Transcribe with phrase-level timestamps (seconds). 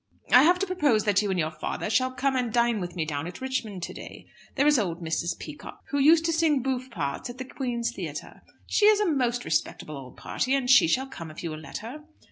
[0.31, 3.05] "I have to propose that you and your father shall come and dine with me
[3.05, 4.25] down at Richmond to day.
[4.55, 5.37] There is old Mrs.
[5.37, 8.41] Peacock, who used to sing bouffe parts at the Queen's Theatre.
[8.65, 11.77] She is a most respectable old party, and she shall come if you will let
[11.85, 12.03] her."